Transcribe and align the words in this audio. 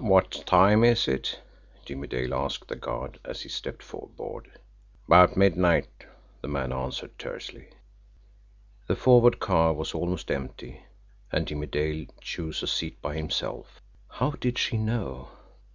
"What 0.00 0.32
time 0.44 0.84
is 0.84 1.08
it?" 1.08 1.40
Jimmie 1.86 2.06
Dale 2.06 2.34
asked 2.34 2.68
the 2.68 2.76
guard, 2.76 3.18
as 3.24 3.40
he 3.40 3.48
stepped 3.48 3.90
aboard. 3.90 4.50
"'Bout 5.08 5.34
midnight," 5.34 5.88
the 6.42 6.48
man 6.48 6.74
answered 6.74 7.18
tersely. 7.18 7.68
The 8.86 8.96
forward 8.96 9.38
car 9.40 9.72
was 9.72 9.94
almost 9.94 10.30
empty, 10.30 10.82
and 11.32 11.46
Jimmie 11.46 11.68
Dale 11.68 12.04
chose 12.20 12.62
a 12.62 12.66
seat 12.66 13.00
by 13.00 13.16
himself. 13.16 13.80
How 14.10 14.32
did 14.32 14.58
she 14.58 14.76
know? 14.76 15.30